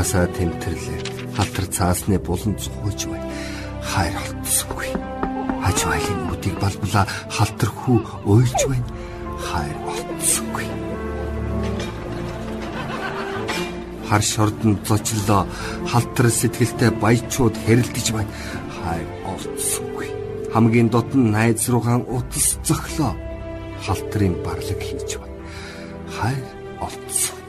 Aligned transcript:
Халаасаа 0.00 0.32
тэмтэрлээ. 0.32 1.00
Халтар 1.36 1.66
цаасны 1.68 2.16
булан 2.24 2.56
цухаж 2.56 3.04
бай. 3.04 3.20
Хайр 3.84 4.16
олдсонгүй 4.16 4.88
хаж 5.60 5.78
байлын 5.84 6.20
үдийг 6.32 6.56
балбала 6.56 7.02
халтар 7.28 7.68
хүү 7.68 7.98
уйлж 8.24 8.60
байна. 8.64 8.88
Хайр 9.44 9.76
олдсонгүй 9.92 10.66
хар 14.08 14.22
шордон 14.24 14.80
зочлоо 14.88 15.44
халтар 15.92 16.26
сэтгэлтэй 16.32 16.90
баячууд 16.96 17.54
хэрэлдэж 17.60 18.06
байна 18.16 18.32
хайр 18.80 19.08
олдсонгүй 19.32 20.08
хамгийн 20.54 20.88
дотн 20.88 21.30
найз 21.30 21.68
руугаан 21.68 22.08
утас 22.08 22.56
зөглөө 22.66 23.12
халтрын 23.84 24.34
барлаг 24.44 24.80
хийж 24.80 25.20
байна 25.20 25.36
хайр 26.16 26.44
хайр 26.80 27.39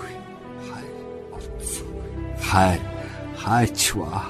хайр 2.52 2.82
хайчваа 3.42 4.24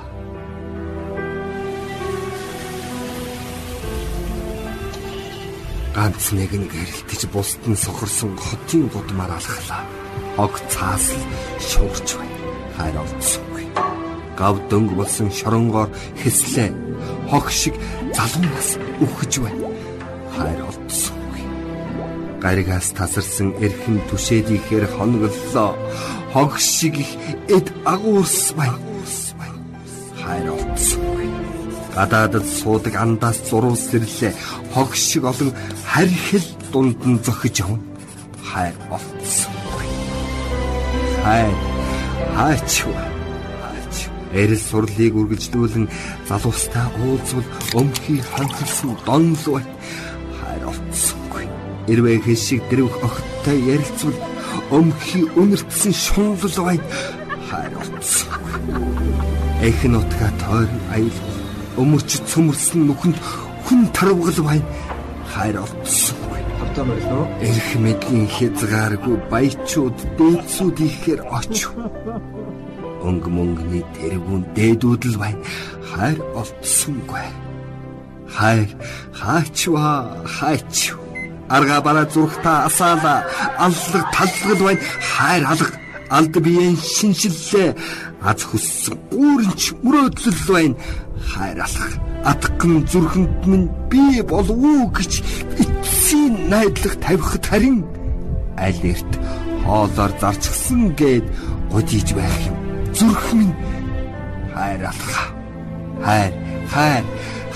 ганц 5.95 6.23
нэг 6.37 6.51
нь 6.53 6.69
гэрэлтэж 6.69 7.21
бусд 7.33 7.61
нь 7.65 7.81
сохорсон 7.83 8.37
хотын 8.37 8.85
гудмаар 8.93 9.33
алхлаа. 9.37 9.83
Ог 10.37 10.53
цаасл 10.69 11.21
шуурч 11.69 12.07
байна. 12.19 12.37
Хайр 12.77 12.95
олдсонгүй. 13.01 13.65
Гав 14.39 14.55
дөнгө 14.69 14.93
болсон 15.01 15.27
шоронгоор 15.33 15.89
хэслээ. 16.21 16.69
Хог 17.29 17.49
шиг 17.49 17.75
залуу 18.15 18.45
нас 18.53 18.69
үхэж 19.03 19.33
байна. 19.43 19.65
Хайр 20.37 20.61
олдсонгүй. 20.69 21.10
Гаригаас 22.43 22.87
тасарсан 22.97 23.49
эрхэм 23.65 23.97
түшээдийхээр 24.09 24.85
хоноглолоо. 24.97 25.71
Хог 26.33 26.57
шиг 26.59 26.95
их 27.03 27.11
эд 27.47 27.67
агуурс 27.85 28.53
байна. 28.57 28.79
Хайр 30.21 30.47
олдсонгүй. 30.57 31.29
Гадаадд 31.95 32.47
суудаг 32.59 32.95
андаас 33.03 33.37
зурвал 33.49 33.77
сэрлээ. 33.77 34.33
Хог 34.73 34.95
шиг 34.95 35.23
олон 35.31 35.51
харьхил 35.85 36.47
дунд 36.71 36.99
нь 37.05 37.21
зохиж 37.25 37.55
явна. 37.63 37.83
Хайр 38.49 38.75
олдсонгүй. 38.95 39.87
Хайр 41.23 41.55
хаачва. 42.35 43.03
Эрэл 44.31 44.63
сурлыг 44.69 45.13
үргэлжлүүлэн 45.19 45.85
залуустай 46.29 46.87
уулзвал 47.03 47.47
өмхий 47.75 48.23
ханхилсан 48.23 48.95
донл 49.05 49.35
бай. 49.51 49.65
Хайр 51.87 51.89
олдсонгүй. 51.89 51.93
Эрвээ 51.93 52.19
хэшиг 52.21 52.61
дэрвх 52.69 52.97
огттой 53.03 53.59
ярилцвал 53.73 54.17
өмхий 54.71 55.25
өнөртсөн 55.35 55.93
шунлал 55.93 56.65
бай. 56.65 56.79
Хайр 57.49 57.73
олдсонгүй. 57.81 59.09
Эхэн 59.61 59.95
утга 59.95 60.29
тойр 60.41 60.69
аял 60.93 61.17
өмөрч 61.77 62.21
цөмөрсөн 62.29 62.85
нүхэнд 62.85 63.17
хүн 63.65 63.81
тарвгал 63.93 64.39
байна. 64.45 64.65
Хайр 65.33 65.57
олдсонгүй. 65.65 66.41
Автаа 66.61 66.85
мөрлөө. 66.85 67.25
Эрх 67.49 67.69
мэдлийн 67.81 68.27
хязгааргүй 68.29 69.15
баячууд 69.31 69.97
дээдсүүд 70.17 70.77
ихээр 70.85 71.21
очив. 71.29 71.73
Өнг 73.01 73.25
мөнгөний 73.25 73.85
тэргүүн 73.97 74.43
дээдүүд 74.53 75.03
л 75.09 75.17
байна. 75.17 75.41
Хайр 75.89 76.19
олдсонгүй. 76.37 77.25
Хайр 78.29 78.69
хаачва 79.17 80.21
хаач. 80.25 80.93
Арга 81.55 81.81
бараа 81.85 82.07
зүрхтаа 82.13 82.65
асаала 82.67 83.15
аллаг 83.65 84.05
таллагд 84.15 84.61
байна. 84.65 84.81
Хайр 85.11 85.43
алга 85.51 85.75
алд 86.17 86.35
биеийн 86.45 86.77
шинжиллээ 86.95 87.75
аз 88.29 88.41
хүссэн 88.49 88.95
гүүрэнч 89.11 89.61
мөрөөдлөл 89.83 90.41
байна. 90.47 90.75
Хайр 91.31 91.59
алга 91.67 91.87
атган 92.31 92.85
зүрхэнд 92.91 93.45
минь 93.51 93.69
би 93.89 94.21
болов 94.21 94.57
уу 94.57 94.87
гэж 94.95 95.13
эцсийн 95.61 96.33
найдлага 96.51 97.01
тавихад 97.03 97.45
харин 97.49 97.77
аль 98.57 98.81
эрт 98.91 99.11
хоолоор 99.65 100.11
зарчгсан 100.21 100.95
гээд 100.99 101.25
годиж 101.71 102.07
байх 102.13 102.37
юм. 102.49 102.57
Зүрх 102.95 103.27
минь 103.33 103.55
хайр 104.53 104.81
алга. 104.91 105.23
Хайр, 106.05 106.33
хайр, 106.73 107.03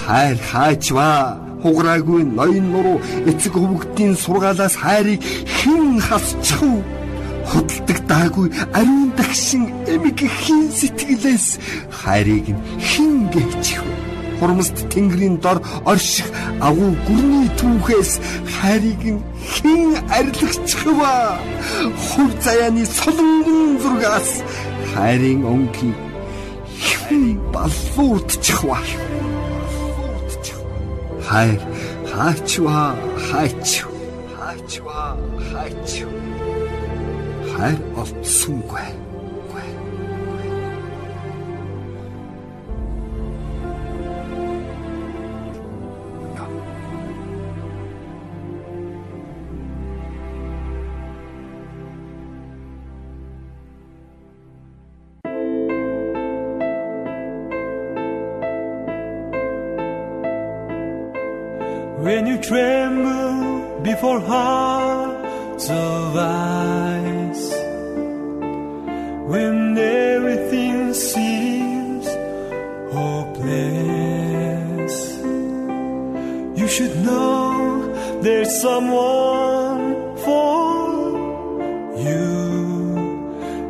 хайр 0.06 0.38
хаачваа. 0.51 1.44
Хугараагүй 1.65 2.21
ноён 2.38 2.65
нуруу 2.73 3.01
эцэг 3.25 3.53
хөвгтийн 3.57 4.13
сургаалаас 4.24 4.75
хайрыг 4.84 5.17
хэн 5.57 5.98
хасчих 6.07 6.62
вэ? 6.62 6.86
Хөдөлдөг 7.50 8.00
даагүй 8.12 8.48
ариун 8.77 9.10
дагшин 9.17 9.63
эмиг 9.93 10.19
хин 10.41 10.69
сэтгэлээс 10.77 11.48
хайрыг 11.89 12.45
хэн 12.89 13.13
гээчих 13.34 13.81
вэ? 13.81 13.93
Хурмст 14.38 14.77
тэнгэрийн 14.93 15.41
дор 15.41 15.57
орших 15.89 16.29
агуу 16.67 16.93
гүрний 17.07 17.50
түүхээс 17.57 18.12
хайрыг 18.55 19.01
хэн 19.53 19.81
арилгачих 20.17 20.86
вэ? 20.86 21.13
Хур 22.05 22.31
заяаны 22.45 22.86
солонгон 22.86 23.81
зургаас 23.81 24.29
хайрын 24.93 25.41
өнгийг 25.53 25.98
хэн 26.77 27.41
баллуурдчих 27.50 28.62
вэ? 28.69 28.77
Хайр 31.27 31.62
хаачва 32.12 32.82
хаач 33.27 33.70
хаачва 34.36 35.01
хаач 35.50 35.91
хайр 37.51 37.79
олдсонгүй. 38.01 39.04
Before 64.15 64.27
hearts 64.27 65.69
of 65.69 66.15
ice, 66.15 67.51
when 69.31 69.77
everything 69.77 70.93
seems 70.93 72.07
hopeless, 72.93 73.36
you 76.60 76.67
should 76.67 76.95
know 77.03 78.22
there's 78.22 78.62
someone 78.62 79.95
for 80.25 80.67
you. 82.07 82.24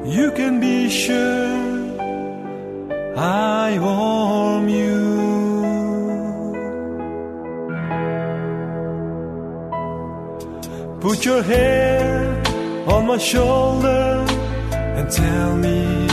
You 0.06 0.32
can 0.32 0.60
be 0.60 0.90
sure 0.90 1.56
I 3.18 3.80
warm 3.80 4.25
Put 11.16 11.24
your 11.24 11.44
hand 11.44 12.48
on 12.90 13.08
my 13.08 13.18
shoulder 13.18 14.26
and 14.98 15.10
tell 15.10 15.56
me 15.56 16.08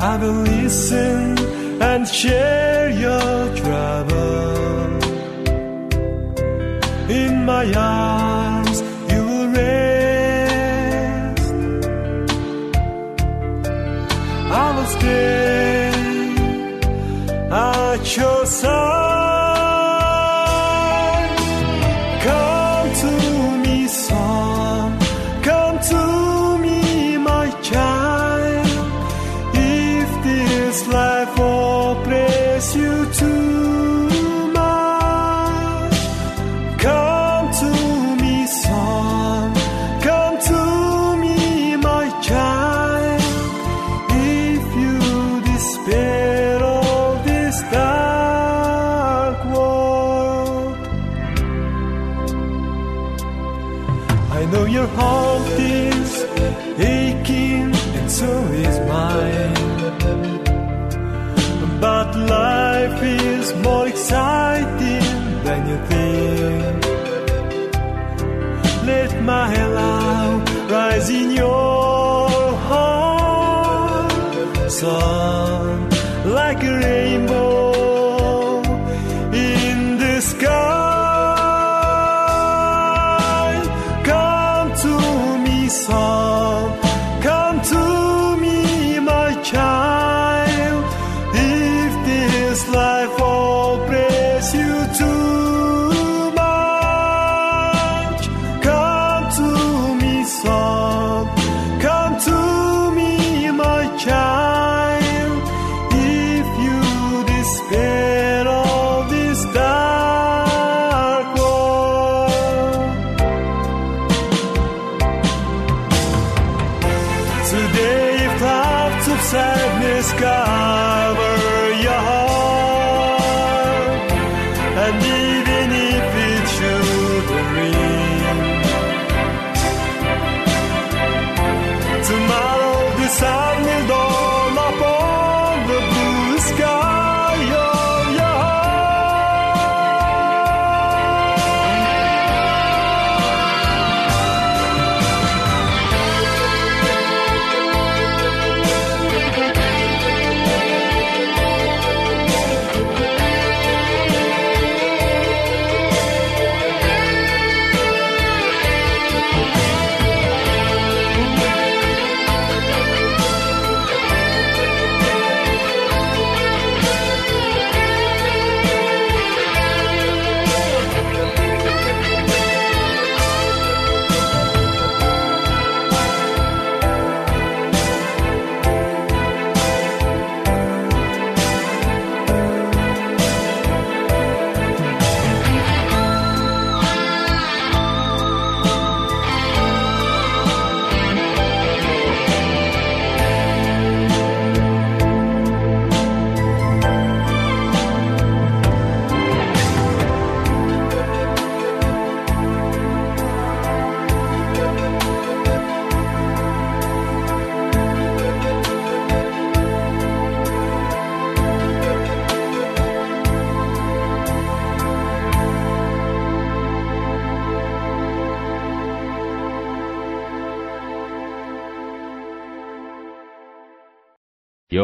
I 0.00 0.16
will 0.16 0.40
listen 0.44 1.38
and 1.82 2.08
share 2.08 2.88
your 2.88 3.54
trouble. 3.54 4.98
In 7.10 7.44
my 7.44 7.70
arms 7.74 8.80
you 9.12 9.22
will 9.28 9.48
rest. 9.48 10.72
I 14.62 14.66
will 14.74 14.90
stay 14.96 15.92
at 17.50 18.16
your 18.16 18.46
side. 18.46 19.09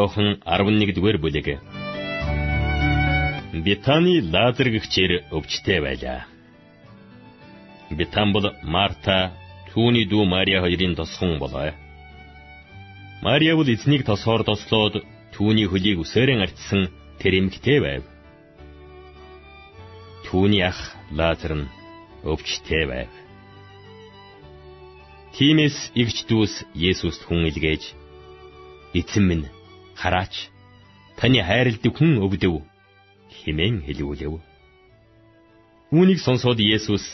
Йохан 0.06 0.38
11-р 0.46 1.18
бүлэг. 1.18 1.48
Битаны 3.66 4.22
Лазар 4.22 4.68
гэгчээр 4.70 5.12
өвчтэй 5.34 5.80
байлаа. 5.82 6.20
Битан 7.90 8.30
бол 8.30 8.46
Марта, 8.62 9.34
түүний 9.72 10.06
дүү 10.06 10.22
Мария 10.30 10.62
хоёрын 10.62 10.94
тосхон 10.94 11.38
болоо. 11.42 11.74
Мария 13.22 13.56
бол 13.58 13.66
эзнийг 13.66 14.06
тосоор 14.06 14.46
тослоод 14.46 15.02
түүний 15.34 15.66
хөлийг 15.66 15.98
үсээрэн 15.98 16.44
арчсан 16.46 16.86
тэр 17.18 17.42
эмэгтэй 17.42 17.78
байв. 17.82 18.02
Түүний 20.30 20.62
ах 20.70 20.94
Лазар 21.10 21.52
нь 21.58 21.70
өвчтэй 22.22 22.84
байв. 22.86 23.10
Тимээс 25.34 25.90
игч 25.98 26.30
дүүс 26.30 26.62
Есүст 26.74 27.26
хүн 27.26 27.50
илгээж 27.50 27.82
эзэн 28.94 29.24
минь 29.28 29.55
хараач 30.00 30.34
таны 31.18 31.40
хайрладаг 31.48 31.92
хүн 31.96 32.12
өвдөв 32.24 32.54
химэн 33.38 33.82
хэлүүлэв. 33.86 34.34
Үүнийг 35.96 36.20
сонсоод 36.22 36.58
Есүс 36.60 37.04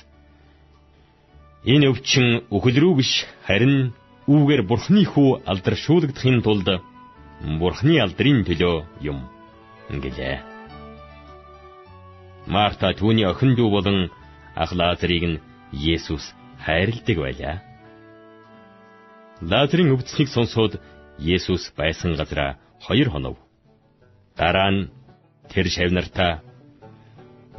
энэ 1.72 1.86
өвчин 1.92 2.26
өхөл 2.50 2.78
рүү 2.82 2.94
биш 2.98 3.12
харин 3.46 3.94
үүгээр 4.26 4.62
Бурхны 4.70 5.02
хүү 5.12 5.46
алдаршуулгадахын 5.50 6.42
тулд 6.42 6.68
Бурхны 7.60 7.94
алдрын 8.02 8.42
төлөө 8.46 8.76
юм 9.10 9.18
гэлээ. 10.02 10.38
Марта 12.46 12.90
түүний 12.98 13.26
охин 13.26 13.54
дүү 13.54 13.68
болон 13.70 13.98
ах 14.54 14.72
Лазарыг 14.74 15.24
нь 15.30 15.42
Есүс 15.72 16.34
хайрладаг 16.64 17.18
байлаа. 17.18 17.56
Лазарын 19.40 19.92
өвдснийг 19.94 20.28
сонсоод 20.30 20.78
Есүс 21.18 21.70
байсан 21.76 22.14
газараа 22.18 22.58
хоёр 22.84 23.08
хонов. 23.10 23.36
Дараа 24.36 24.70
нь 24.74 24.90
тэр 25.52 25.66
шавнартаа 25.76 26.42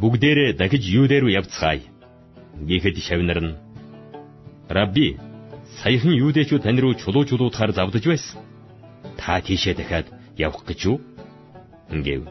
бүгдээрээ 0.02 0.58
дахиж 0.60 0.84
юудэр 1.00 1.24
рүү 1.24 1.36
явцгаая. 1.40 1.82
Гэхэд 2.70 2.98
шавнар 3.08 3.40
нь 3.44 3.54
Рабби 4.70 5.18
саяхан 5.82 6.14
юудэчүүд 6.24 6.64
тань 6.64 6.80
руу 6.82 6.94
чулуу 7.02 7.24
чулуудахаар 7.26 7.72
завдаж 7.72 8.04
байсан. 8.08 8.42
Та 9.20 9.42
тийшээ 9.42 9.76
дахиад 9.78 10.08
явах 10.38 10.64
гэж 10.66 10.80
юу? 10.90 10.98
Ингээв. 11.94 12.24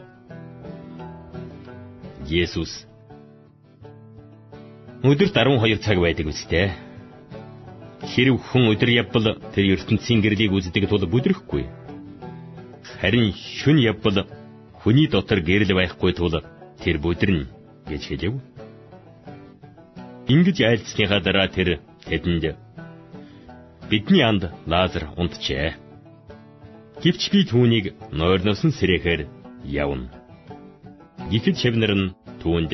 Есүс 2.27 2.85
Өдөрт 5.03 5.35
12 5.35 5.83
цаг 5.83 5.97
байдаг 5.99 6.27
үстэй. 6.31 6.71
Хэрв 8.07 8.39
хүн 8.39 8.71
өдөр 8.71 8.89
явбал 9.03 9.35
тэр 9.51 9.75
ертөнцийн 9.75 10.23
гэрлийг 10.23 10.55
үздэг 10.55 10.87
тул 10.87 11.03
бүдрэхгүй. 11.11 11.82
Харин 12.99 13.33
шүн 13.33 13.77
явбал 13.79 14.27
хүний 14.81 15.07
дотор 15.07 15.39
гэрэл 15.39 15.71
байхгүй 15.75 16.11
тул 16.13 16.35
тэр 16.83 16.97
бүдэрнэ 17.03 17.47
гэж 17.89 18.01
хэлэв. 18.09 18.33
Ингэж 20.33 20.57
айлцсныхаа 20.63 21.19
дараа 21.23 21.47
тэр 21.47 21.79
тэдэнд 22.07 22.43
бидний 23.89 24.23
анд 24.23 24.43
Лазар 24.67 25.05
унтжээ. 25.19 25.75
Гэвч 27.03 27.21
би 27.31 27.39
түүнийг 27.51 27.85
нойрносон 28.11 28.71
сэрэхээр 28.75 29.21
явна. 29.63 30.07
Гэхэд 31.31 31.55
шавнар 31.59 31.93
нь 31.95 32.13
түүнд 32.41 32.71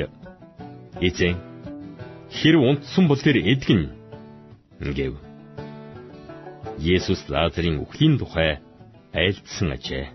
эзэн 1.08 1.36
хэрв 2.38 2.62
унтсан 2.70 3.06
бол 3.08 3.22
тэр 3.22 3.38
эдгэн 3.42 3.82
гэв. 4.98 5.14
Есүс 6.80 7.22
Лазарын 7.34 7.82
үхлийн 7.84 8.18
тухай 8.18 8.62
айлдсан 9.14 9.74
ажээ. 9.74 10.06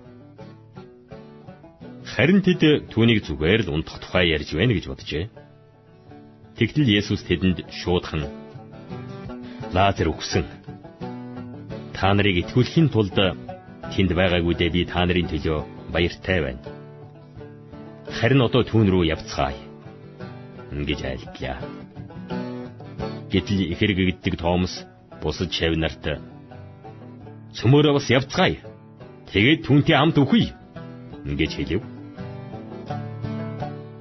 Харин 2.15 2.41
тэд 2.47 2.93
түүнийг 2.95 3.27
зүгээр 3.27 3.67
л 3.67 3.75
унтах 3.75 3.99
тухай 3.99 4.31
ярьж 4.31 4.55
байна 4.55 4.77
гэж 4.77 4.87
боджээ. 4.87 5.25
Тэгтэл 6.55 6.87
Есүс 7.01 7.27
тэдэнд 7.27 7.67
шуудхан 7.75 8.31
Лазар 9.75 10.07
өгсөн. 10.07 10.47
Та 11.97 12.15
нарыг 12.15 12.47
итгүүлэхийн 12.47 12.95
тулд 12.95 13.19
тэнд 13.91 14.11
байгаагүйдээ 14.15 14.71
би 14.71 14.87
та 14.87 15.03
нарын 15.03 15.27
төлөө 15.27 15.91
баяртай 15.91 16.39
байна. 16.47 16.63
Харин 18.15 18.47
одоо 18.47 18.63
түүн 18.63 18.87
рүү 18.87 19.11
явцгаая. 19.11 19.59
Ингэж 20.71 21.01
айлтлаа. 21.03 21.59
Гэтэл 23.35 23.75
их 23.75 23.79
хэрэгэгддэг 23.83 24.39
Томас 24.39 24.87
бусад 25.19 25.51
шав 25.51 25.75
нарт 25.75 26.07
цөмөрөө 27.59 27.99
бас 27.99 28.07
явцгаая. 28.11 28.74
Тэгээд 29.35 29.67
түүнтэй 29.67 29.99
хамт 29.99 30.14
үхий. 30.23 30.55
Ингэж 31.26 31.59
хэлв. 31.59 31.83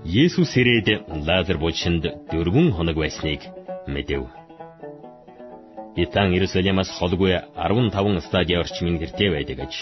Есүс 0.06 0.54
ирээд 0.62 1.10
Лазар 1.26 1.58
булчинд 1.58 2.06
дөрвөн 2.30 2.70
хоног 2.78 3.02
байсныг 3.02 3.42
мэдэв. 3.90 4.30
Итан 5.98 6.38
Иерусалимаас 6.38 6.94
холгүй 6.94 7.34
15 7.58 8.22
стадийн 8.30 8.62
орчмын 8.62 9.02
гэртээ 9.02 9.30
байдаг 9.34 9.58
аж. 9.66 9.74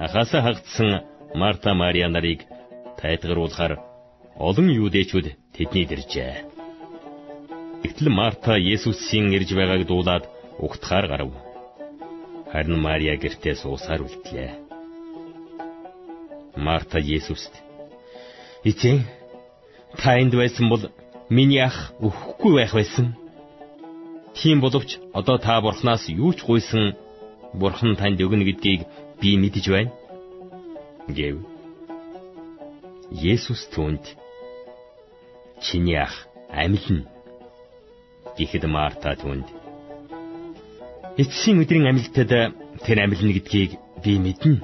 Ахаса 0.00 0.40
хагдсан 0.40 1.04
Марта 1.36 1.76
Мария 1.76 2.08
нарыг 2.08 2.48
тайтгаруулахаар 2.96 3.76
олон 4.40 4.68
юудэчүүд 4.72 5.52
тэдний 5.52 5.84
дэржээ. 5.84 6.48
Гэтэл 7.84 8.08
Марта 8.08 8.56
Есүсийн 8.56 9.28
ирж 9.36 9.52
байгааг 9.52 9.84
дуулаад 9.84 10.24
угтахаар 10.64 11.06
гарав. 11.12 11.51
Харин 12.52 12.76
Мария 12.84 13.16
гэртээ 13.16 13.54
суусаар 13.56 14.04
үлдлээ. 14.04 14.50
Марта 16.56 16.98
Есүст 17.00 17.52
"Эцэг, 18.68 19.00
та 19.96 20.20
энд 20.20 20.34
байсан 20.36 20.68
бол 20.68 20.82
миний 21.30 21.64
ах 21.64 21.96
өхгүй 22.06 22.52
байх 22.60 22.72
байсан." 22.76 23.16
Тийм 24.36 24.60
боловч 24.60 25.00
одоо 25.18 25.36
та 25.38 25.60
бурхнаас 25.64 26.04
юу 26.08 26.32
ч 26.36 26.44
гуйсан 26.44 26.92
бурхан 27.60 27.96
танд 27.96 28.20
өгнө 28.20 28.44
гэдгийг 28.44 28.80
би 29.20 29.30
мэдэж 29.42 29.64
байна. 29.72 29.92
гэв. 31.08 31.36
Есүс 33.10 33.62
түүнд 33.72 34.04
чиний 35.64 35.96
ах 35.96 36.14
амилна. 36.48 37.08
Гэхэд 38.36 38.64
Марта 38.68 39.16
түүнд 39.16 39.61
эцсийн 41.20 41.60
өдрийн 41.62 41.88
амилтад 41.90 42.32
тэр 42.84 42.98
амилна 43.04 43.32
гэдгийг 43.36 43.76
би 44.04 44.12
мэднэ. 44.18 44.60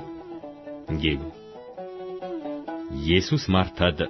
гэв. 1.03 1.21
Есүс 3.17 3.49
Мартад 3.49 4.09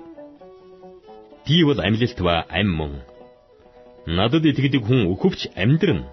"Би 1.46 1.64
бол 1.64 1.80
амилалт 1.80 2.18
ба 2.20 2.46
ам 2.48 2.68
мөн 2.78 2.94
надад 4.06 4.44
итгэдэг 4.46 4.82
хүн 4.86 5.10
өхөвч 5.12 5.40
амьдрна. 5.62 6.06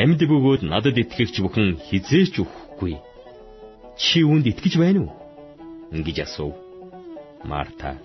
Амьд 0.00 0.20
бөгөөд 0.30 0.62
надад 0.72 0.96
итгэгч 1.02 1.40
бүхэн 1.40 1.80
хизээч 1.86 2.34
үхэхгүй. 2.42 2.94
Чи 3.96 4.20
үүнд 4.24 4.46
итгэж 4.52 4.74
байна 4.78 5.00
уу? 5.04 5.12
гэж 6.06 6.16
асуув. 6.24 6.54
Марта. 7.44 7.98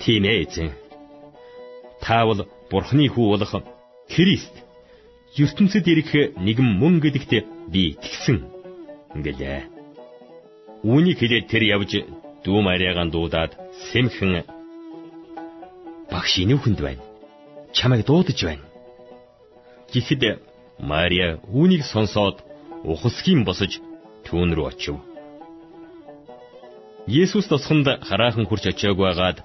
Тийм 0.00 0.24
ээ 0.24 0.44
эзэн. 0.44 0.70
Та 2.00 2.24
бол 2.26 2.40
Бурхны 2.70 3.08
хүү 3.08 3.26
болох 3.32 3.52
Христ. 4.08 4.67
Ертөнцид 5.36 5.84
ирэх 5.92 6.10
нэгэн 6.46 6.68
мөн 6.80 6.94
гэдэгт 7.04 7.32
би 7.72 7.92
итгэсэн. 7.92 8.38
гэлээ. 9.24 9.60
Үүнийг 10.88 11.18
хэлээд 11.18 11.46
тэр 11.50 11.62
явж 11.76 11.92
дүү 12.44 12.58
Мариагаан 12.62 13.10
дуудаад 13.10 13.52
сэмхэн 13.90 14.46
багш 16.12 16.32
инүүхэнд 16.44 16.80
байна 16.80 17.08
чамайг 17.72 18.04
дуудаж 18.06 18.38
байна. 18.42 18.64
Гэхэд 19.92 20.22
Мария 20.78 21.38
үүнийг 21.50 21.82
сонсоод 21.84 22.42
ухасхийн 22.84 23.44
босож 23.44 23.80
түүн 24.26 24.54
рүү 24.54 24.66
очив. 24.70 24.96
Есүс 27.06 27.46
тосгонд 27.48 27.88
хараахан 28.08 28.46
хурч 28.46 28.64
очиог 28.68 28.98
байгаад 28.98 29.38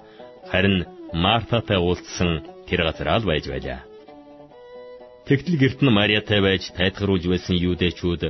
харин 0.50 0.86
Мартатай 1.12 1.78
уулзсан 1.78 2.30
тэр 2.68 2.80
газар 2.86 3.08
ал 3.08 3.24
байж 3.24 3.44
байлаа. 3.48 3.80
Тэгтэл 5.24 5.56
герт 5.56 5.80
нь 5.80 5.94
Мариатай 5.98 6.40
байж 6.44 6.68
тайтгаруулж 6.76 7.24
байсан 7.32 7.56
юудэчүүд 7.56 8.22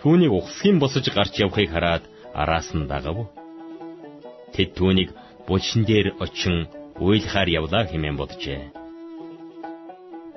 түүнийг 0.00 0.32
ухасхийн 0.34 0.78
босож 0.82 1.06
гарч 1.14 1.34
явахыг 1.44 1.70
хараад 1.70 2.04
араас 2.34 2.68
нь 2.74 2.88
дагав. 2.90 3.18
Тэд 4.54 4.70
түүнийг 4.78 5.10
булшин 5.46 5.82
дээр 5.86 6.06
очин 6.24 6.56
уйлахаар 6.98 7.48
явлаа 7.60 7.84
хэмээн 7.86 8.18
боджээ. 8.18 8.62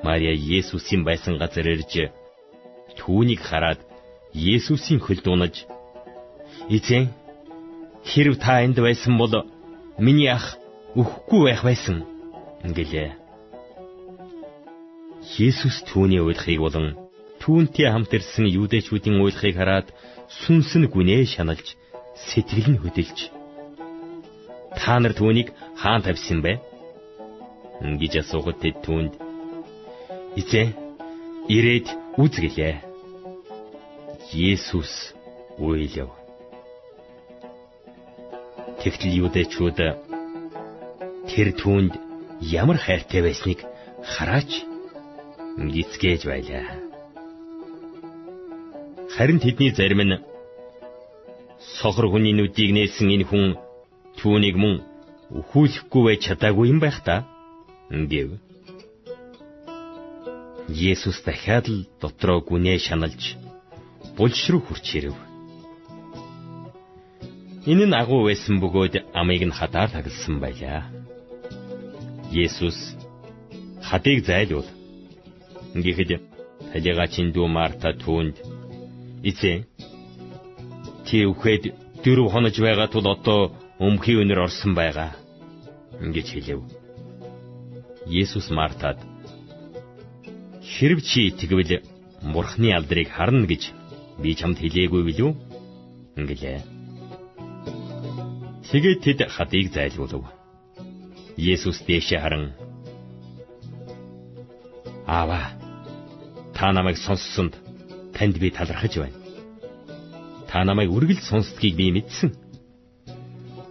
Мария 0.05 0.33
Есүсийн 0.57 1.01
байсан 1.09 1.41
газар 1.41 1.65
ирж 1.65 1.93
түүнийг 2.99 3.41
хараад 3.49 3.79
Есүсийн 4.33 4.99
хөл 5.01 5.21
дуунаж 5.25 5.55
"Эзэн, 6.75 7.09
хэрв 8.05 8.37
та 8.37 8.61
энд 8.65 8.77
байсан 8.87 9.17
бол 9.17 9.33
миний 10.05 10.29
ах 10.37 10.47
өхгүй 11.01 11.41
байх 11.45 11.61
байсан" 11.65 12.05
гэлээ. 12.77 13.26
Есүс 15.35 15.83
түүний 15.91 16.23
уйлахыг 16.23 16.59
болон 16.63 16.95
түүнтэй 17.43 17.91
хамт 17.91 18.15
ирсэн 18.15 18.47
юудэчүүдийн 18.47 19.19
уйлахыг 19.19 19.55
хараад 19.59 19.87
сүнс 20.39 20.71
нь 20.79 20.87
гүнээ 20.87 21.27
шаналж 21.27 21.75
сэтгэл 22.27 22.67
нь 22.71 22.81
хөдөлж 22.81 23.19
та 24.79 24.99
нар 24.99 25.13
түүнийг 25.19 25.49
хаан 25.81 26.01
тавьсан 26.05 26.39
бэ? 26.45 26.53
гэж 28.01 28.13
асуухад 28.23 28.57
тэд 28.63 28.77
түүнд 28.85 29.13
Эзэн 30.39 30.69
ирээд 31.49 31.87
үзгэлээ. 32.21 32.75
Есүс 34.33 34.93
уйлав. 35.57 36.11
Тэгтэл 38.81 39.17
юудэчүүд 39.25 39.79
тэр 41.31 41.47
түүнд 41.57 41.93
ямар 42.61 42.77
хайртай 42.77 43.21
байсныг 43.25 43.59
хараач 44.13 44.51
гисгээж 45.57 46.21
байлаа. 46.29 46.65
Харин 49.15 49.39
тэдний 49.41 49.71
зарим 49.73 50.01
нь 50.05 50.21
сохор 51.79 52.05
хүний 52.09 52.33
нүдийг 52.37 52.71
нээсэн 52.73 53.09
энэ 53.15 53.25
хүн 53.29 53.45
түүнийг 54.19 54.55
мөн 54.63 54.75
өхүүлэхгүй 55.39 56.03
байж 56.05 56.19
чадаагүй 56.25 56.65
юм 56.73 56.79
байх 56.81 56.97
та 57.07 57.25
гэв. 57.89 58.29
Есүс 60.69 61.17
дахиад 61.25 61.65
л 61.73 61.87
дотроо 62.01 62.39
гүнээ 62.45 62.77
шаналж 62.87 63.21
булш 64.17 64.41
руу 64.51 64.61
хурч 64.61 64.87
ирэв. 64.97 65.17
Энэ 67.71 67.85
нь 67.87 67.97
агуу 68.01 68.21
байсан 68.29 68.55
бөгөөд 68.61 68.93
амийг 69.19 69.43
нь 69.47 69.57
хадаар 69.59 69.89
тагласан 69.91 70.35
байлаа. 70.43 70.83
Есүс 72.45 72.77
хадыг 73.87 74.21
зайлуул. 74.27 74.76
Ингээд 75.77 76.17
талигачин 76.73 77.29
дүү 77.35 77.47
Марта 77.47 77.93
түүнд 77.93 78.41
эцэг 79.29 79.69
чи 81.05 81.17
үхээд 81.31 81.63
дөрөв 82.03 82.27
хонож 82.33 82.55
байгаа 82.57 82.87
тул 82.89 83.05
одоо 83.15 83.53
өмхий 83.79 84.17
өнөр 84.21 84.43
орсон 84.47 84.73
байгаа 84.73 85.13
гэж 86.01 86.27
хэлэв. 86.33 86.61
Есүс 88.07 88.49
Мартад 88.49 88.97
Хэрв 90.63 90.99
чи 91.01 91.31
тэгвэл 91.31 91.83
Бурхны 92.33 92.73
алдрыг 92.73 93.09
харна 93.09 93.45
гэж 93.47 93.71
би 94.21 94.35
чамд 94.35 94.57
хэлээгүй 94.59 95.01
билүү? 95.07 95.31
Ингэлээ. 96.19 96.59
Тэгээд 98.67 99.03
тэд 99.05 99.19
хадыг 99.31 99.71
зайлуулв. 99.71 100.25
Есүс 101.37 101.77
дээшээ 101.87 102.19
харан 102.19 102.45
Аава 105.07 105.56
та 106.57 106.73
намайг 106.73 106.97
сонссонд 106.97 107.53
танд 108.17 108.39
би 108.41 108.49
талархаж 108.49 108.97
байна. 108.97 109.17
Та 110.49 110.63
намайг 110.65 110.89
үргэлж 110.89 111.21
сонсдгийг 111.29 111.75
би 111.77 111.91
мэдсэн. 111.93 112.33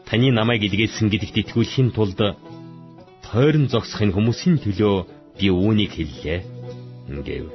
Таны 0.06 0.30
намайг 0.30 0.62
илгээсэн 0.62 1.10
гэдэгт 1.10 1.36
итгүүлэхийн 1.42 1.90
тулд 1.90 2.20
тойрон 3.26 3.66
зогсохын 3.66 4.14
хүмүүсийн 4.14 4.62
төлөө 4.62 4.96
би 5.34 5.50
үүнийг 5.50 5.98
хэллээ 5.98 6.38
гэв. 7.26 7.46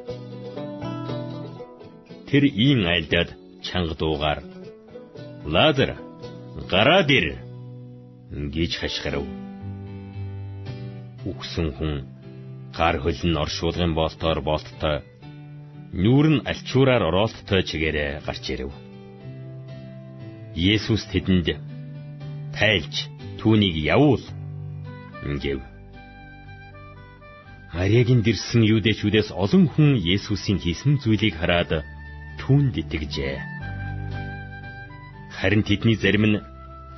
Тэр 2.27 2.43
ийн 2.51 2.83
айлдаад 2.91 3.29
чанга 3.63 3.95
дуугаар 3.95 4.43
Лазар 5.47 5.95
гараад 6.67 7.09
ир 7.09 7.39
гэж 8.51 8.71
хашгирав. 8.83 9.23
Үхсэн 11.23 11.71
хүн 11.77 11.93
гар 12.75 12.99
хөлн 12.99 13.39
оршуулгын 13.43 13.95
болтоор 13.95 14.43
болттой 14.43 15.07
нүүр 15.91 16.27
нь 16.31 16.43
альчуураар 16.47 17.03
ороолттой 17.03 17.67
чигээрээ 17.67 18.23
гарч 18.23 18.45
ирэв. 18.53 18.71
Есүс 20.55 21.03
тэдэнд 21.11 21.59
тайлж 22.55 22.95
түүнийг 23.39 23.75
явуул 23.75 24.23
гэв. 25.43 25.59
Мариагийн 27.75 28.23
дэрсэн 28.23 28.63
юудэчүүдээс 28.67 29.31
олон 29.35 29.67
хүн 29.71 29.99
Есүсийн 29.99 30.59
хийсэн 30.59 30.99
зүйлийг 31.03 31.35
хараад 31.39 31.83
түүнд 32.39 32.75
итгэжээ. 32.83 33.39
Харин 35.39 35.63
тэдний 35.63 35.95
зарим 35.95 36.25
нь 36.27 36.43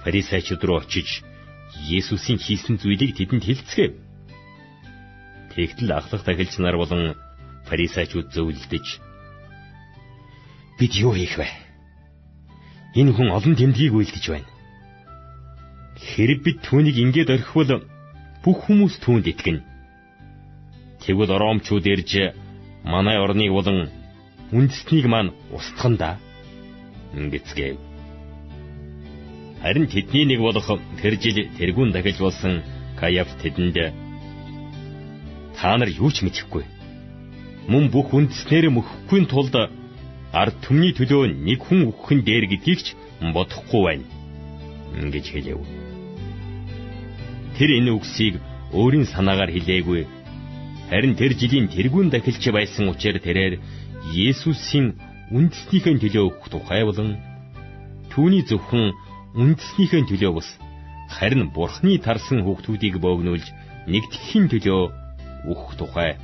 фарисеучуд 0.02 0.62
руу 0.66 0.82
очиж 0.82 1.22
Есүсийн 1.90 2.38
хийсэн 2.42 2.82
зүйлийг 2.82 3.18
тэдэнд 3.18 3.44
хэлцгээв. 3.46 3.94
Тэгтэл 5.54 5.92
ахлах 5.94 6.26
тахилч 6.26 6.58
нар 6.58 6.78
болон 6.78 7.14
фарисеучуд 7.68 8.32
зөвлөдөж 8.36 8.88
бид 10.80 10.94
юу 11.00 11.14
хийх 11.14 11.38
вэ? 11.38 11.48
Энэ 13.00 13.12
хүн 13.14 13.30
олон 13.32 13.56
тэмдгийг 13.56 13.94
үйлдэж 13.94 14.26
байна. 14.30 14.50
Хэрэг 15.98 16.40
бид 16.44 16.58
түүнийг 16.66 16.98
ингээд 17.00 17.34
орхивол 17.34 17.88
бүх 18.44 18.58
хүмүүс 18.68 19.00
түүнд 19.00 19.26
итгэнэ. 19.32 19.62
Тэгвэл 21.02 21.32
ромчууд 21.32 21.86
ирж 21.88 22.12
манай 22.84 23.18
орныг 23.18 23.52
болон 23.56 23.90
үндэснийг 24.52 25.06
маань 25.08 25.32
устгана 25.56 25.98
да. 25.98 26.12
Ингэцгээв. 27.16 27.78
Харин 29.64 29.88
тэдний 29.88 30.26
нэг 30.28 30.40
болох 30.44 30.68
тэр 31.00 31.16
жил 31.16 31.48
тэргүүн 31.58 31.96
дахиж 31.96 32.20
болсон 32.20 32.62
Каяф 33.00 33.30
тэдэнд 33.42 33.78
та 35.56 35.78
нар 35.78 35.90
юу 35.90 36.12
ч 36.12 36.28
мэдэхгүй. 36.28 36.73
Мөн 37.72 37.88
бүх 37.94 38.12
үндэснэр 38.12 38.68
мөхгүй 38.76 39.24
тулд 39.32 39.56
ард 40.36 40.56
түмний 40.66 40.92
төлөө 40.92 41.32
нэг 41.48 41.64
хүн 41.64 41.88
өгөхөн 41.88 42.20
дээр 42.28 42.46
гэдгийг 42.52 42.80
ч 42.84 42.88
бодохгүй 43.24 43.82
байна. 43.88 44.06
Ингэж 45.00 45.26
хэлэв. 45.32 45.62
Тэр 47.56 47.70
энэ 47.80 47.92
үгсийг 47.96 48.36
өөрийн 48.76 49.08
санаагаар 49.08 49.52
хэлээгүй. 49.54 50.04
Харин 50.90 51.14
тэр 51.16 51.32
жилийн 51.40 51.72
тэргүүн 51.72 52.12
дахилч 52.12 52.44
байсан 52.52 52.92
учраас 52.92 53.24
тэрээр 53.24 53.62
Есүсийн 54.12 55.00
үндэснийхэн 55.32 56.04
төлөө 56.04 56.24
өгөх 56.28 56.52
тухай 56.52 56.84
болон 56.84 57.16
түүний 58.12 58.44
зөвхөн 58.44 58.92
үндэснийхэн 59.40 60.06
төлөө 60.12 60.32
бус 60.36 60.50
харин 61.08 61.48
бурхны 61.56 61.96
тарсан 62.04 62.44
хүүхдүүдийг 62.44 63.00
богнуулж 63.00 63.48
нэгтгэхийн 63.88 64.52
төлөө 64.52 64.82
өгөх 65.48 65.72
тухай 65.80 66.20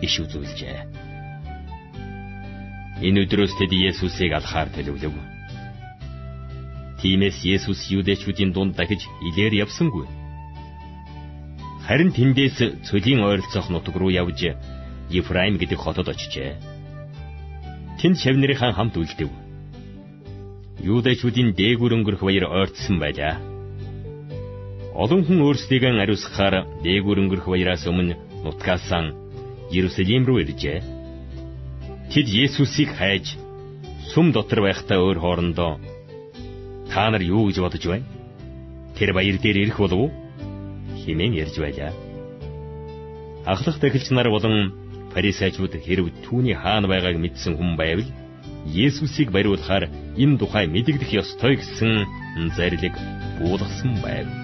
иш 0.00 0.14
үзүүлжээ. 0.24 0.78
Энэ 3.04 3.26
өдрөөс 3.26 3.52
тэд 3.58 3.72
Есүсийг 3.74 4.32
алхаар 4.32 4.72
төлөвлөв. 4.72 5.14
Тиймээс 7.02 7.44
Есүс 7.44 7.90
юудэчүүдийн 7.92 8.56
дунд 8.56 8.74
дахиж 8.78 9.04
илээр 9.28 9.66
явсангүй. 9.68 10.06
Харин 11.84 12.10
тэндээс 12.16 12.88
цөлийн 12.88 13.20
ойролцоох 13.20 13.68
нутаг 13.68 13.94
руу 13.98 14.08
явж 14.08 14.56
Ефраим 15.12 15.60
гэдэг 15.60 15.78
хотод 15.78 16.08
очижээ. 16.08 16.56
Тэнд 18.00 18.16
шавнырийн 18.22 18.72
хамт 18.72 18.96
үлдэв 18.96 19.28
юудэчүүдийн 20.84 21.52
дээгүр 21.56 21.92
өнгөрөх 21.96 22.22
баяр 22.24 22.44
ойртсон 22.48 22.96
байлаа. 23.00 23.36
Олон 24.94 25.24
хүн 25.24 25.40
өөрсдийгөө 25.44 26.00
ариусгахаар 26.00 26.54
дээгүр 26.84 27.18
өнгөрөх 27.20 27.46
баяраас 27.48 27.84
өмнө 27.88 28.14
нутгаасан 28.44 29.23
Иерусалим 29.70 30.26
руу 30.26 30.40
иржээ. 30.42 30.82
Тэд 32.12 32.26
Есүсийг 32.28 32.90
хайж 32.98 33.36
сүм 34.12 34.32
дотор 34.32 34.60
байхдаа 34.66 34.98
өөр 35.00 35.18
хоорондоо 35.20 35.72
та 36.90 37.10
нар 37.10 37.22
юу 37.22 37.48
гэж 37.48 37.58
бодож 37.60 37.84
байна? 37.86 38.06
Тэр 38.96 39.10
баяр 39.16 39.36
дээр 39.40 39.56
ирэх 39.64 39.78
болов 39.78 39.98
уу? 39.98 40.10
хэмээн 41.04 41.34
ярьж 41.42 41.56
байлаа. 41.60 41.92
Ахлах 43.44 43.78
тахилч 43.80 44.08
нар 44.10 44.28
болон 44.30 44.72
фарисеучуд 45.12 45.74
хэрв 45.84 46.06
түүний 46.24 46.56
хаана 46.56 46.88
байгааг 46.88 47.16
мэдсэн 47.20 47.56
хүн 47.56 47.76
байвал 47.76 48.08
Есүсийг 48.64 49.28
бариулахаар 49.30 49.92
энэ 50.16 50.38
тухай 50.40 50.64
мэдэгдэх 50.66 51.10
ёстой 51.20 51.60
гэсэн 51.60 51.92
зарлиг 52.56 52.96
буулгасан 53.40 54.00
байв. 54.00 54.43